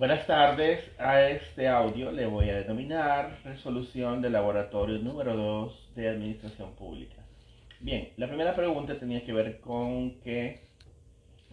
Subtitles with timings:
[0.00, 6.08] Buenas tardes, a este audio le voy a denominar resolución del laboratorio número 2 de
[6.08, 7.22] administración pública.
[7.80, 10.62] Bien, la primera pregunta tenía que ver con que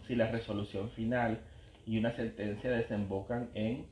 [0.06, 1.40] si la resolución final
[1.84, 3.84] y una sentencia desembocan en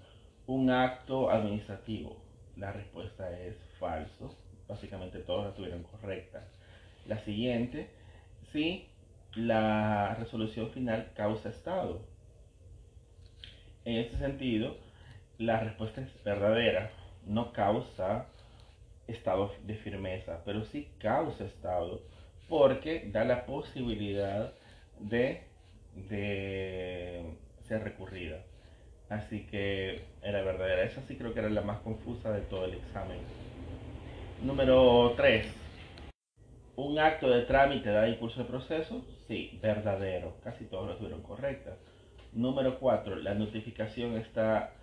[0.46, 2.16] un acto administrativo.
[2.56, 4.34] La respuesta es falso,
[4.66, 6.48] básicamente todas la tuvieron correcta.
[7.04, 7.90] La siguiente,
[8.54, 8.88] si
[9.34, 12.15] la resolución final causa estado
[13.86, 14.76] en este sentido,
[15.38, 16.90] la respuesta es verdadera.
[17.24, 18.26] No causa
[19.06, 22.02] estado de firmeza, pero sí causa estado
[22.48, 24.52] porque da la posibilidad
[24.98, 25.42] de,
[26.08, 27.24] de
[27.68, 28.38] ser recurrida.
[29.08, 30.82] Así que era verdadera.
[30.82, 33.18] Esa sí creo que era la más confusa de todo el examen.
[34.42, 35.46] Número 3.
[36.74, 39.04] ¿Un acto de trámite da impulso de proceso?
[39.28, 40.34] Sí, verdadero.
[40.42, 41.76] Casi todos lo tuvieron correcta.
[42.36, 43.16] Número 4.
[43.16, 44.74] La notificación está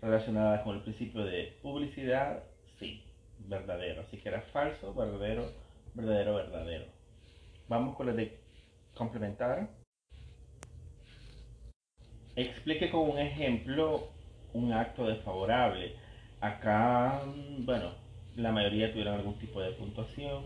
[0.00, 2.42] relacionada con el principio de publicidad.
[2.78, 3.04] Sí,
[3.38, 4.00] verdadero.
[4.00, 5.52] Así que era falso, verdadero,
[5.92, 6.86] verdadero, verdadero.
[7.68, 8.38] Vamos con la de
[8.94, 9.68] complementar.
[12.34, 14.08] Explique con un ejemplo
[14.54, 15.94] un acto desfavorable.
[16.40, 17.20] Acá,
[17.58, 17.92] bueno,
[18.36, 20.44] la mayoría tuvieron algún tipo de puntuación,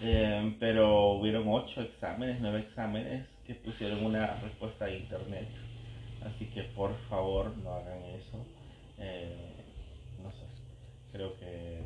[0.00, 5.48] eh, pero hubieron 8 exámenes, 9 exámenes que pusieron una respuesta a internet.
[6.24, 8.44] Así que por favor no hagan eso.
[8.98, 9.54] Eh,
[10.22, 10.46] no sé,
[11.12, 11.80] creo que,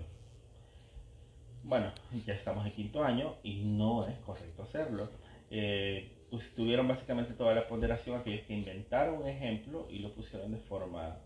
[1.63, 1.93] bueno,
[2.27, 5.09] ya estamos en quinto año y no es correcto hacerlo.
[5.51, 10.51] Eh, pues, tuvieron básicamente toda la ponderación aquellos que inventaron un ejemplo y lo pusieron
[10.53, 11.17] de forma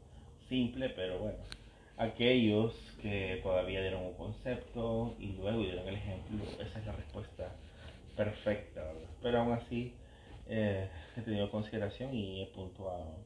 [0.48, 1.38] simple, pero bueno,
[1.96, 7.56] aquellos que todavía dieron un concepto y luego dieron el ejemplo, esa es la respuesta
[8.16, 8.82] perfecta,
[9.22, 9.94] Pero aún así,
[10.48, 13.24] eh, he tenido consideración y he puntuado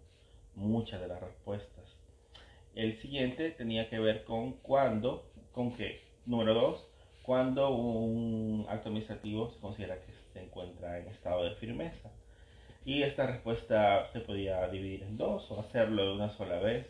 [0.55, 1.85] muchas de las respuestas.
[2.75, 6.03] El siguiente tenía que ver con cuándo, con qué.
[6.27, 6.87] Número dos,
[7.23, 12.11] cuando un acto administrativo se considera que se encuentra en estado de firmeza.
[12.85, 16.87] Y esta respuesta se podía dividir en dos o hacerlo de una sola vez.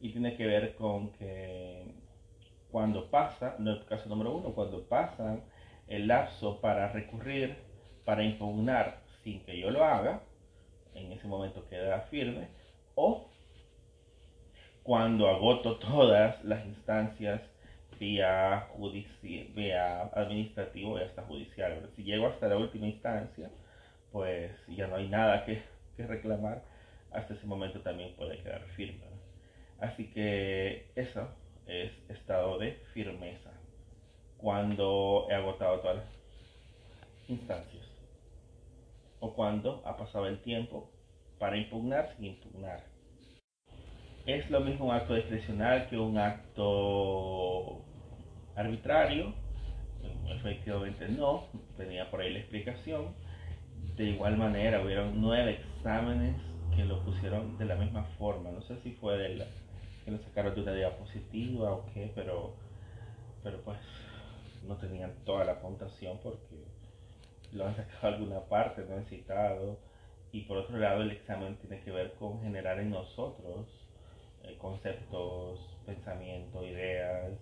[0.00, 1.84] Y tiene que ver con que
[2.70, 5.42] cuando pasa, en el caso número uno, cuando pasan
[5.86, 7.56] el lapso para recurrir,
[8.04, 10.22] para impugnar sin que yo lo haga,
[10.94, 12.48] en ese momento queda firme,
[12.94, 13.28] o
[14.82, 17.42] cuando agoto todas las instancias
[18.00, 18.68] vía,
[19.54, 21.90] vía administrativo y hasta judicial.
[21.94, 23.50] Si llego hasta la última instancia,
[24.12, 25.62] pues ya no hay nada que,
[25.96, 26.62] que reclamar,
[27.12, 29.04] hasta ese momento también puede quedar firme.
[29.78, 31.28] Así que eso
[31.66, 33.50] es estado de firmeza,
[34.38, 36.06] cuando he agotado todas las
[37.28, 37.87] instancias
[39.20, 40.90] o cuando ha pasado el tiempo
[41.38, 42.84] para impugnar sin impugnar.
[44.26, 47.80] Es lo mismo un acto discrecional que un acto
[48.56, 49.32] arbitrario.
[50.28, 51.44] Efectivamente no,
[51.76, 53.14] tenía por ahí la explicación.
[53.96, 56.36] De igual manera, hubieron nueve exámenes
[56.76, 58.50] que lo pusieron de la misma forma.
[58.50, 59.46] No sé si fue de la,
[60.04, 62.54] que lo sacaron de una diapositiva o qué, pero,
[63.42, 63.78] pero pues
[64.66, 66.64] no tenían toda la puntuación porque
[67.52, 69.78] lo han sacado alguna parte, no han citado.
[70.32, 73.66] Y por otro lado, el examen tiene que ver con generar en nosotros
[74.44, 77.32] eh, conceptos, pensamientos, ideas,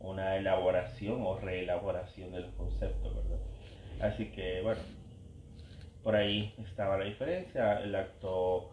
[0.00, 3.38] una elaboración o reelaboración de los conceptos, ¿verdad?
[4.00, 4.80] Así que, bueno,
[6.02, 7.80] por ahí estaba la diferencia.
[7.80, 8.70] El acto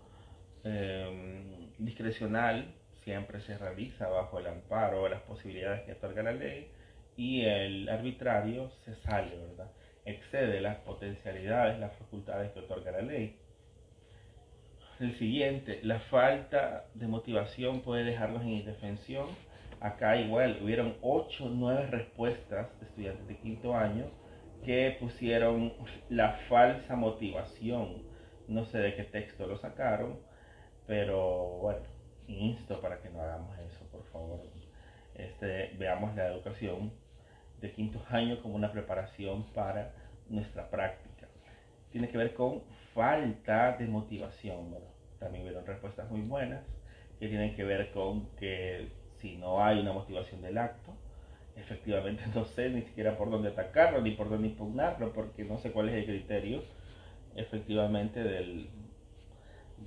[0.63, 2.73] em, discrecional
[3.03, 6.71] siempre se realiza bajo el amparo de las posibilidades que otorga la ley
[7.15, 9.69] y el arbitrario se sale, ¿verdad?
[10.05, 13.37] Excede las potencialidades, las facultades que otorga la ley.
[14.99, 19.27] El siguiente, la falta de motivación puede dejarlos en indefensión.
[19.79, 24.07] Acá igual hubieron 8 o 9 respuestas de estudiantes de quinto año
[24.65, 25.73] que pusieron
[26.09, 28.03] la falsa motivación.
[28.49, 30.19] No sé de qué texto lo sacaron,
[30.85, 31.81] pero bueno,
[32.27, 34.41] insto para que no hagamos eso, por favor.
[35.15, 36.91] Este, veamos la educación
[37.61, 39.93] de quinto año como una preparación para
[40.29, 41.27] nuestra práctica.
[41.91, 42.61] Tiene que ver con
[42.93, 44.75] falta de motivación.
[45.19, 46.63] también hubieron respuestas muy buenas
[47.19, 50.93] que tienen que ver con que si no hay una motivación del acto,
[51.55, 55.71] efectivamente no sé ni siquiera por dónde atacarlo ni por dónde impugnarlo, porque no sé
[55.71, 56.63] cuál es el criterio
[57.35, 58.69] efectivamente del,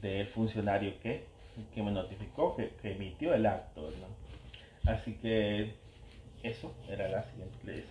[0.01, 1.25] del funcionario que,
[1.75, 3.91] que me notificó, que, emitió el acto.
[4.85, 5.75] Así que
[6.43, 7.85] eso era la siguiente,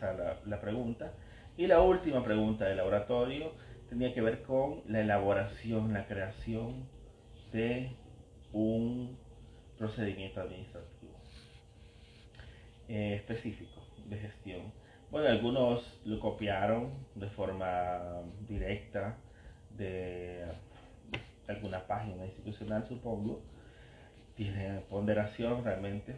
[0.62, 1.13] pregunta.
[1.57, 3.53] Y la última pregunta del laboratorio
[3.89, 6.88] tenía que ver con la elaboración, la creación
[7.51, 7.92] de
[8.53, 9.18] un
[9.77, 11.13] procedimiento administrativo
[12.88, 14.74] eh, específico de gestión.
[15.09, 19.18] Bueno, algunos lo copiaron de forma directa
[19.77, 20.45] de
[21.48, 23.42] alguna página institucional, supongo.
[24.36, 26.15] Tienen ponderación realmente,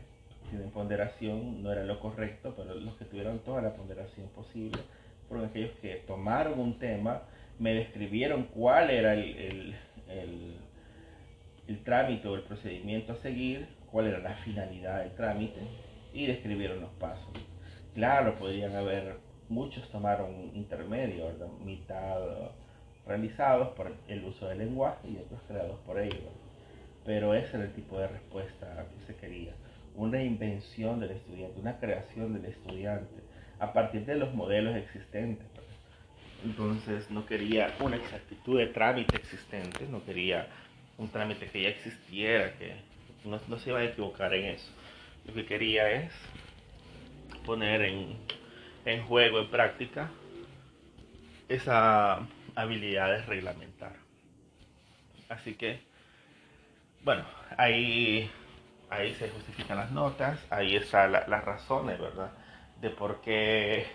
[0.53, 4.79] tienen ponderación, no era lo correcto, pero los que tuvieron toda la ponderación posible
[5.27, 7.23] fueron aquellos que tomaron un tema,
[7.57, 9.75] me describieron cuál era el,
[10.07, 10.55] el,
[11.67, 15.59] el, trámite o el procedimiento a seguir, cuál era la finalidad del trámite
[16.13, 17.33] y describieron los pasos.
[17.95, 19.15] Claro, podrían haber,
[19.49, 21.31] muchos tomaron intermedio,
[21.65, 22.19] mitad
[23.07, 26.21] realizados por el uso del lenguaje y otros creados por ellos.
[27.05, 29.53] Pero ese era el tipo de respuesta que se quería.
[29.95, 33.23] Una invención del estudiante, una creación del estudiante
[33.59, 35.47] a partir de los modelos existentes.
[36.43, 40.47] Entonces no quería una exactitud de trámite existente, no quería
[40.97, 42.75] un trámite que ya existiera, que
[43.23, 44.71] no, no se iba a equivocar en eso.
[45.25, 46.11] Lo que quería es
[47.45, 48.17] poner en,
[48.85, 50.11] en juego, en práctica,
[51.47, 53.95] esa habilidad de reglamentar.
[55.29, 55.79] Así que,
[57.03, 57.23] bueno,
[57.57, 58.29] ahí,
[58.93, 62.31] ahí se justifican las notas, ahí están las razones, ¿verdad?
[62.81, 63.87] De por qué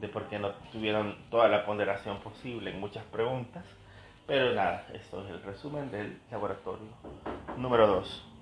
[0.00, 3.64] de por qué no tuvieron toda la ponderación posible en muchas preguntas.
[4.26, 6.86] Pero nada, esto es el resumen del laboratorio
[7.56, 8.29] número 2.